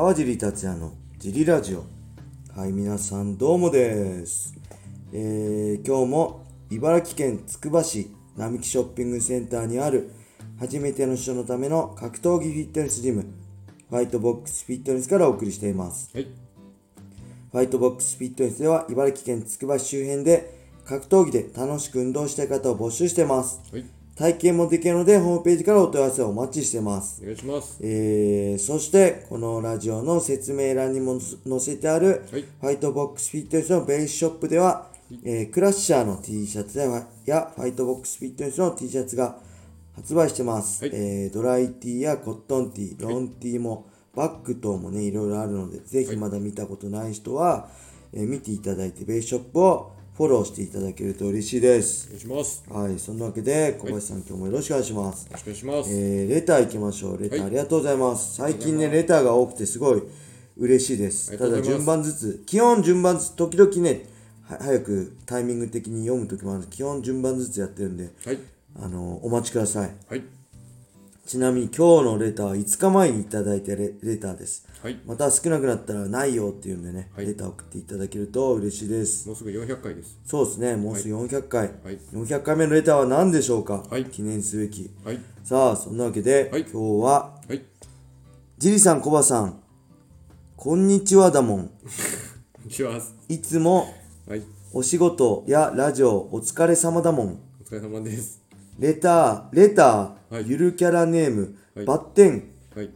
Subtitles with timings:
[0.00, 1.84] 川尻達也のジリラジオ
[2.58, 4.54] はい皆さんどうもです、
[5.12, 10.10] えー、今日も茨城県つくば市並木ショッピングセンターにある
[10.58, 13.26] 初めての人のための格闘技フィットネスジム
[13.90, 16.24] ファイトボックスフィットネスからお送りしていますはい。
[16.24, 20.50] ファイトボックスフィットネスでは茨城県つくば市周辺で
[20.86, 23.99] 格闘技で楽しく運動したい方を募集してますはい。
[24.20, 27.22] 体験もできるのでホームページからお問い合わせをお待ちしてます。
[27.22, 27.78] お願いします。
[27.82, 32.42] えー、そしてこのラジオの説明欄にも載せてある、はい。
[32.42, 34.88] ファイトボックスフィットネスのベースショップでは、
[35.24, 39.38] えークラッシャーの T シャツややファイトボックスフィットネスの T シャツが
[39.96, 40.92] 発売してます、はい。
[40.92, 47.70] えードライ T やコットン T ロン T も、バッグ等もねいろいろあるのでぜひまだ見たことない人は、
[48.12, 52.62] えー見ていただいてベースショップをフォローしていただけると嬉しいですお願いします。
[52.68, 55.90] よはいそんなわけで小林さん、今日もよろしくお願いしますろしくお願いします。
[55.90, 57.22] えーレター行きましょう。
[57.22, 58.34] レター、はいありがとうございます。
[58.34, 60.02] 最近ね、レターが多くてすごい
[60.58, 61.38] 嬉しいです。
[61.38, 64.04] ただ順番ずつ、基本順番ずつ、時々ね、
[64.42, 68.38] は早くタイミング的に読むときもある基本順番ずつやってるんで、はい。
[68.78, 69.90] あのお待ちください。
[70.06, 70.22] はい。
[71.30, 74.66] ちなみに今日のレターは5日前にいただいたレレターです。
[74.82, 74.98] はい。
[75.06, 79.28] また少なくなったらないよっていうんでね、はいレター送っていただけると嬉しいです。
[79.28, 80.18] もうすぐ400回です。
[80.24, 81.70] そうですね、もうすぐ400回。
[81.84, 81.98] はい。
[82.12, 84.90] 400回目のレターは何でしょうか、はい記念すべき。
[85.04, 85.20] はい。
[85.44, 87.62] さあ、そんなわけで、はい今日は、はい。
[88.58, 89.62] ジリさん、コバさん、
[90.56, 91.68] こんにちはだもん。
[91.68, 93.00] こんにちは。
[93.28, 93.94] いつも
[94.26, 94.42] はい。
[94.72, 97.38] お仕事やラジオお疲れ様だもん。
[97.60, 98.39] お疲れ様です。
[98.80, 102.90] レター、レター、はいゆるキャラネーム、はいバッテン、はい。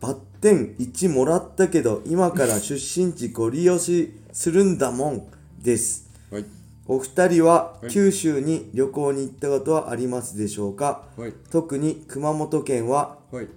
[0.00, 5.22] バッテン1もらったけど、今から 出身地ご利用しするんだもん
[5.60, 6.08] です。
[6.30, 6.44] はい。
[6.86, 11.02] お二人ははい九州に旅行に行ったことはありますでしょうか？
[11.16, 11.34] はい。
[11.50, 13.48] 特に熊本県ははい。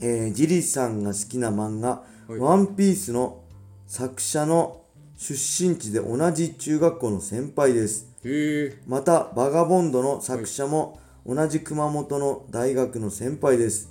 [0.00, 3.40] えージリさんが好きな漫画「はいワンピースの
[3.86, 4.82] 作者の
[5.16, 8.06] 出身地で同じ中学校の先輩です。
[8.86, 13.90] またバガボンドの作者も同じ熊本の大学の先輩です。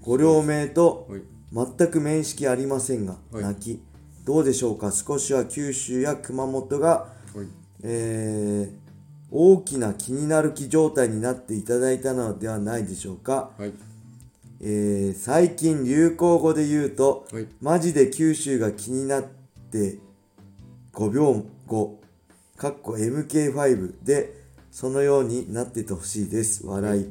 [0.00, 1.22] ご両名とはい。
[1.50, 3.82] 全く面識ありませんが、はい泣き
[4.24, 4.92] どうでしょうか？
[4.92, 6.88] 少しは九州や熊本が、
[7.34, 7.46] はい。
[7.82, 8.88] えー
[9.30, 13.50] 大きな気になる気状態になっていただいたのではないでしょうか？
[13.58, 13.72] はい。
[14.60, 19.24] えー最近流行語で言うと、はいマジで九州が気になっ
[19.70, 19.98] て
[20.94, 22.00] 5秒後
[22.58, 24.34] かっこ MK5 で
[24.72, 26.66] そのようになっててほしいです。
[26.66, 27.08] 笑い、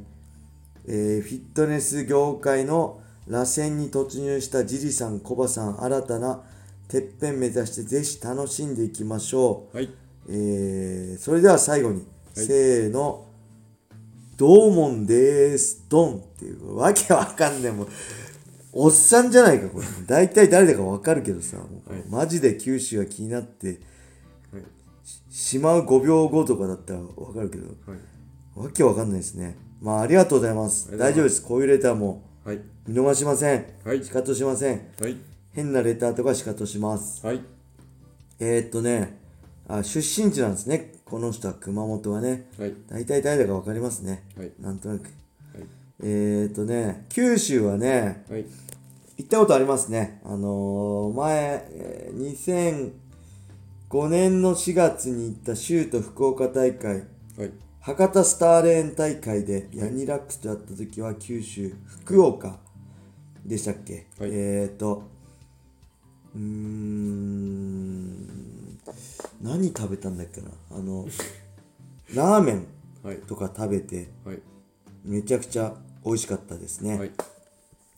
[0.88, 6.44] えーフィットネス業界の螺旋に突入したジリさんコバさん新たな
[6.90, 9.90] てっぺん目指してぜひ楽しんでいきましょう、はい。
[10.30, 12.46] えーそれでは最後に、はい。
[12.46, 13.26] せーの
[14.36, 17.72] どうもんでーすドンっていうわけわかんねえ。
[17.72, 17.88] もう
[18.74, 19.86] おっさんじゃないかこれ。
[20.06, 22.04] 大体誰だかわかるけどさ、もうはい。
[22.10, 23.80] マジで九州が気になってはい。
[25.30, 28.60] しまう5秒後とかだったらわかるけどはい。
[28.60, 32.60] わけわかんないですねまあありがとうございます大丈夫ですこういうレターもはい。
[32.88, 35.18] 見逃しませんはい仕方しませんはい。
[35.54, 37.42] 変なレターとか仕方しますはい。
[38.40, 39.18] えー、っとね
[39.68, 42.74] あ出身地なんですねこの人は熊本はねはい。
[42.90, 44.24] 大体誰だか分かりますね。
[44.38, 44.52] はい。
[44.60, 45.04] なんとなく。
[45.04, 45.12] はい。
[46.04, 48.46] えー、っとね、九州はね、はい。
[49.18, 50.22] 行ったことありますね。
[50.26, 52.92] あのー、前、えー
[53.90, 57.06] 2005年の4月に行った州都福岡大会、
[57.38, 57.52] はい。
[57.80, 62.60] 博多スターレーン大会でヤニラックスとやった時は九州、福岡
[63.46, 65.04] でしたっけ、はいえー、っと、
[66.36, 68.28] うーん、
[69.42, 70.50] 何食べたんだっけな？
[70.72, 71.08] あの、
[72.14, 72.68] ラーメン
[73.04, 73.18] はい。
[73.20, 74.40] とか食べて、はい。
[75.06, 76.98] めちゃくちゃ美味しかったですね。
[76.98, 77.12] はい。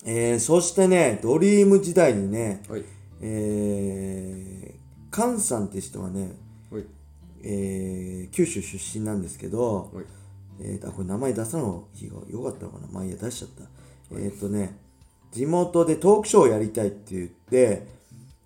[0.06, 2.84] えー、そしてね、ドリーム時代にね、はい。
[3.22, 4.79] えー、
[5.12, 6.36] 菅さんって人はね、
[6.72, 6.86] はい。
[7.42, 10.06] えー、九州出身なんですけど、はい。
[10.62, 13.63] えー、あ、これ名前出さの日が良かったのかなまあいいや、出しちゃった。
[14.18, 14.78] えっ、ー、とね、
[15.31, 17.88] 地元でトークショーをやりたいって言って、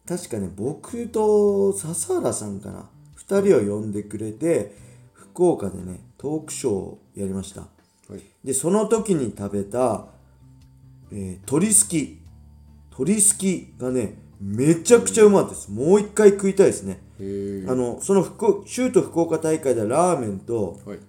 [0.08, 4.76] 確かね、僕と笹原さんかな、二人を呼んでくれて、
[5.14, 7.62] 福岡でね、トークショーをやりました。
[7.62, 7.68] は
[8.18, 8.22] い。
[8.44, 10.08] でその時に食べた、
[11.12, 12.20] えー鶏すき
[12.92, 17.02] 鶏すきがねめちゃくちゃうまかったですもう一回食いたいですね。
[17.68, 21.00] あのその福州都福岡大会ではラーメンとはい。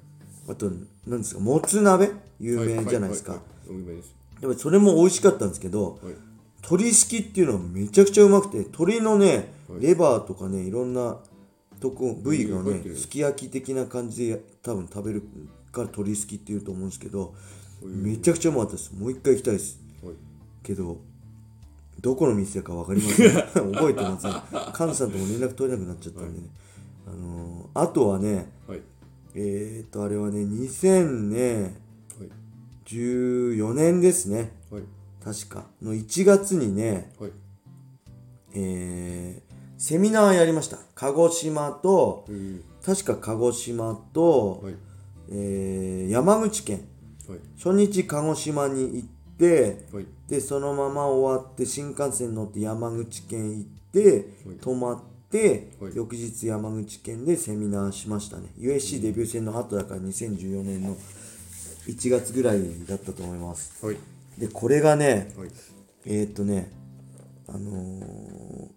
[0.48, 0.70] あと
[1.06, 2.10] 何ですかもつ鍋？
[2.38, 3.32] 有名じゃないですか、
[3.66, 4.14] です。
[4.40, 6.14] やっぱりそれも美味しかったんですけどはい。
[6.62, 11.18] 鶏すきっていうのはめちゃくちゃうまくて鶏のねはいレバーとかねいろんな
[11.80, 15.22] とこ部位がねすき焼き的な感じで多分食べる
[15.72, 17.34] から鶏すきっていうと思うんですけど
[17.82, 20.14] めちゃくちゃうまかったですもう一回行きたいですはい。
[20.62, 20.98] けど
[22.04, 23.32] どこの店か分かりません。
[23.72, 24.32] 覚えてません。
[24.74, 26.46] 菅さんとも連絡取れなくなっちゃったんでね、
[27.06, 28.82] あのーあとはねはい。
[29.34, 31.70] えー、とあれはね2014
[33.64, 33.74] はい。
[33.74, 34.52] 年ですね。
[34.70, 34.82] はい。
[35.24, 35.66] 確か。
[35.80, 37.30] の1月にねはい。
[38.52, 40.78] えーセミナーやりました。
[40.94, 44.74] 鹿児島とえー確か鹿児島と、はい。
[45.30, 46.86] えー山口県。
[47.26, 47.38] はい。
[47.56, 50.06] 初日鹿児島に行ってはい。
[50.28, 54.56] でそのまま終わって新幹線乗って山口県行ってはい。
[54.60, 55.00] 泊まっ
[55.30, 55.92] てはい。
[55.94, 58.48] 翌日山口県でセミナーしましたね。
[58.58, 60.96] USC デビュー戦の後だから2014年の
[61.86, 63.84] 1月ぐらいだったと思います。
[63.84, 63.96] はい。
[64.38, 65.50] でこれがねはい。
[66.06, 66.70] えー、っとね
[67.48, 68.74] あのー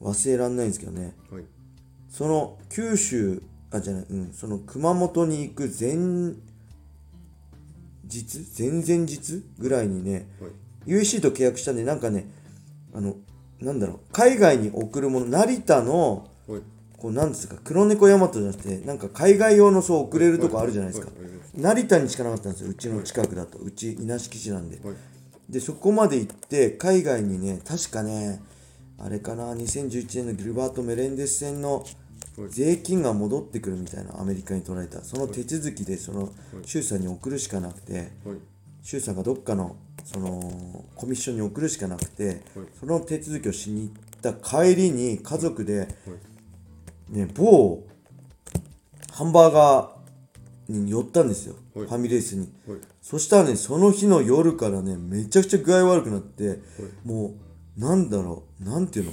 [0.00, 1.14] 忘れらんないんですけどね。
[1.30, 1.44] はい。
[2.10, 6.34] その九州あじゃないうんその熊本に行く前
[8.08, 10.50] 日前々日ぐらいにねはい。
[10.86, 12.26] USC と契約したんでなんかね
[12.94, 13.16] あの
[13.60, 16.60] なんだろう海外に送るもの成田のはい。
[16.98, 21.12] こうなんですか黒猫大和じゃなくてなんか海外用のそう送れるとこあるじゃないですか。
[21.54, 22.70] 成田にしかなかったんですよ。
[22.70, 23.58] うちの近くだと。
[23.58, 24.80] うち稲敷市なんで。
[24.82, 24.96] はい。
[25.48, 28.42] でそこまで行って海外にね確かね
[28.98, 31.96] あれかな2011年のギルバート・メレンデス戦のはい
[32.48, 35.02] 税金が戻ってくるみたいなアメリカに取られた。
[35.02, 36.32] その手続きでその
[36.64, 38.38] 周さんに送るしかなくてはい。
[38.82, 42.66] 周さんがどっかのそのコミッションに送るしかなくてはい。
[42.78, 43.90] その手続きをしに
[44.22, 45.88] 行った帰りに家族で
[47.08, 47.84] ね某
[49.12, 51.54] ハンバーガーに寄ったんですよ。
[51.72, 51.88] フはい。
[51.88, 52.52] ァミレスに。
[52.66, 52.78] はい。
[53.00, 56.58] そしたらね、その日の夜からね、めちゃくちゃ具合悪くなって、
[57.04, 57.34] も
[57.76, 59.12] う、なんだろう、なんていうの、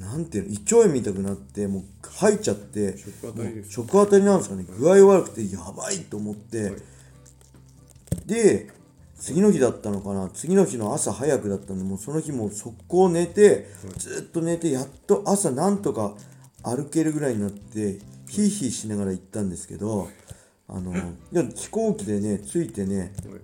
[0.00, 3.70] なんていうの、胃腸炎みたくなって、もう吐いちゃって、食当たりです。
[3.72, 6.74] 食当たりなんですかね、具合悪くて、やばいと思って、はい。
[8.24, 8.68] で、
[9.16, 13.66] 次の日だったのかな、次の日の朝早くだったんで、もうその日もう速攻寝て、
[13.98, 16.14] ずっと寝て、やっと朝なんとか
[16.62, 20.08] 歩けるぐらいになって、ヒーヒーしながら行ったんですけど、
[20.66, 20.94] あの、
[21.30, 23.40] でも飛行機でね、着いてね、はい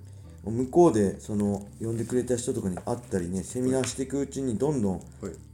[0.50, 5.02] 向こうでその呼んでくれた人とかに会ったりねセミナーしていくうちにどんどんはい。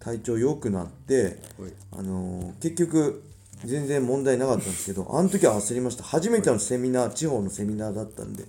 [0.01, 1.23] 体調良くなって、
[1.59, 1.73] はい。
[1.93, 3.23] あのー結局
[3.65, 6.03] 全然問題なかったんですけどあの時は焦りました。
[6.03, 8.45] 初めてのセミナー地方のセミナーだったんで、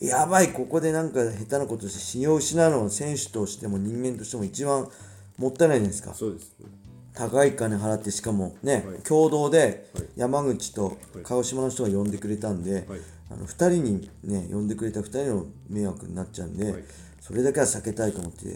[0.00, 4.88] やばいここでなんか下手なことして信用を失うのは選手としても人間としても一番
[5.36, 6.14] もったいないじゃないですか。
[6.14, 6.66] そうですね。
[7.12, 8.98] 高い金払ってしかもね、はい。
[9.02, 10.04] 共同ではい。
[10.16, 10.96] 山口とはい。
[11.24, 13.00] 鹿児島の人が呼んでくれたんで、はい
[13.32, 16.84] あの2人にね呼んでくれた2人の迷惑になっちゃうんで、はい。
[17.20, 18.54] それだけは避けたいと思ってや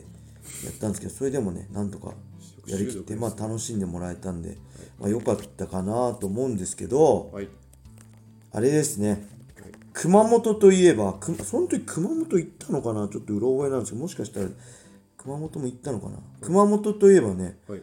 [0.70, 2.14] ったんですけどそれでもねなんとか
[2.66, 4.58] やりきって、まあ、楽しんでもらえたんで、
[4.98, 7.48] まあ、良かったかなと思うんですけどはい。
[8.52, 9.28] あれですね。
[9.92, 13.08] 熊本といえばくその時熊本行ったのかな？
[13.08, 14.48] ちょっとうろ覚えなんですけどもしかしたら
[15.16, 16.18] 熊本も行ったのかな？
[16.40, 17.82] 熊本といえばねはい。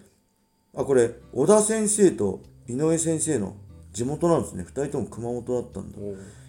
[0.76, 3.56] あこれ小田先生と井上先生の
[3.94, 4.64] 地元なんですね。
[4.64, 5.98] 2人とも熊本だったんだ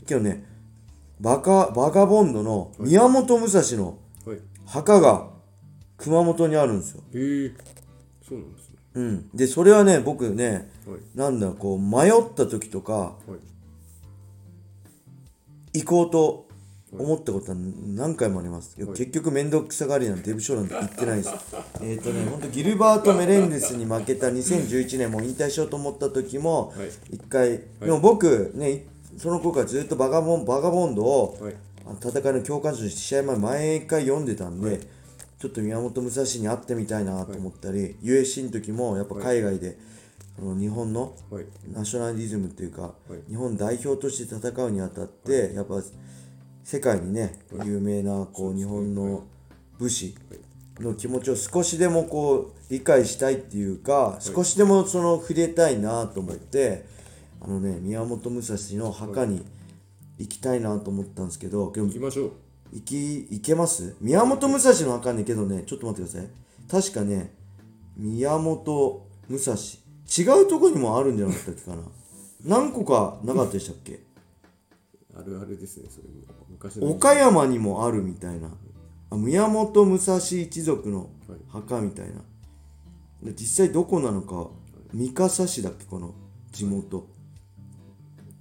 [0.04, 0.44] おーけどね
[1.20, 4.38] バカバガボンドの宮本武蔵のはい。
[4.66, 5.28] 墓が
[5.98, 7.02] 熊本にあるんですよ。
[7.12, 7.16] え。
[7.16, 7.54] ー
[8.26, 8.76] そうなんですね。
[8.94, 11.00] うん、でそれはね僕ねはい。
[11.14, 13.12] なんだこう迷った時とかは
[15.74, 15.80] い。
[15.80, 16.48] 行こうと
[16.96, 18.76] 思ったことは何回もあります。
[18.76, 21.31] けど結局面倒くさがりなんてデブ賞なんて言ってないです。
[21.82, 26.88] えっとね、ほんとギルバート・メレンデスに負けた2011年も引退しようと思った時もはい。
[27.17, 28.86] 一回、でも僕ね
[29.18, 31.54] その頃からずっとバガボンバガボンドをはい。
[32.00, 34.80] 戦いの教科書に試合前毎回読んでたんで、
[35.38, 39.76] ちょっと宮本武蔵に会ってみたいなと思ったり、USC の時もやっぱ海外で、
[40.38, 41.44] その日本のはい。
[41.70, 43.30] ナショナリズムというか、い。
[43.30, 45.82] 日本代表として戦うにあたって、やっぱ
[46.64, 49.24] 世界にね、有名なこう日本の
[49.78, 50.14] 武士
[50.80, 56.86] の気持ちを少しでもこう理解したいっていうか、少しでもその触れたいなと思って、
[57.44, 59.44] あのね宮本武蔵の墓に
[60.19, 62.32] 行きたいなと思ったんですけど、でも行きましょう。
[62.72, 63.94] 行き行けます？
[64.01, 66.31] 宮本武蔵の墓ねけどねちょっと待ってください。
[66.70, 67.32] 確かね
[67.96, 69.55] 宮本武蔵。
[69.56, 71.82] 違うとこにもあるんじゃなかったっけかな？
[72.44, 74.01] 何個かなかったでしたっけ？
[75.17, 76.15] あるあるですねそれも。
[76.51, 76.91] 昔の。
[76.91, 78.48] 岡山にもあるみたいな。
[79.10, 81.08] あ宮本武蔵一族の
[81.48, 82.15] 墓みたいな。
[83.22, 84.48] で実際どこなのか
[84.93, 86.15] 三笠市だっけこの
[86.53, 87.06] 地元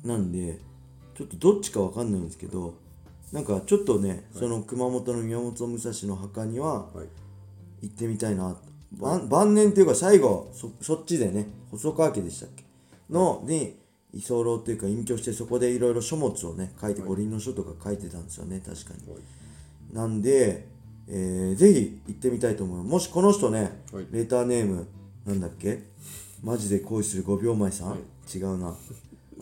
[0.03, 0.59] なんで
[1.17, 2.75] ちょっとどっちかわかんないんですけど
[3.31, 7.07] なんかちょっとね、その熊本の宮本武蔵の墓にははい。
[7.83, 8.55] 行ってみたいな。
[8.91, 12.63] 晩晩年っていうか最後そそっちでね細川家でしたっけ？
[13.09, 13.75] のに
[14.13, 19.11] 居候っていうか隠居してそこでいろいろ書物をね書いて五輪の書とか書いてたんですよね確かに。
[19.11, 19.21] はい。
[19.95, 20.67] なんで
[21.07, 22.89] えー、ぜひ行ってみたいと思います。
[22.91, 24.05] もしこの人ね、はい。
[24.11, 24.87] レターネーム
[25.25, 25.83] なんだっけ？
[26.43, 28.37] マジで恋する5秒前さん、はい。
[28.37, 28.75] 違うな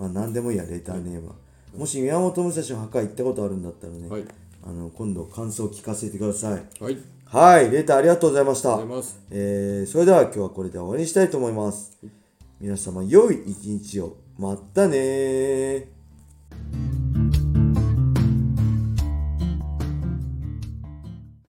[0.01, 1.35] まあ何でもいいやレターネームは、
[1.77, 4.23] もし宮本武蔵の墓行ったことあるんだったらね、はい。
[4.63, 6.83] あの今度感想を聞かせてください。
[6.83, 6.97] はい。
[7.25, 8.79] はいレターありがとうございました。
[9.29, 11.95] えーそれでは今日はこれで終わりにしたいと思います。
[12.59, 14.17] 皆様良い一日を。
[14.39, 15.85] またねー